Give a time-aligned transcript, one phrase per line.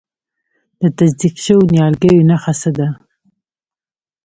[0.81, 2.87] د تصدیق شویو نیالګیو نښه څه ده؟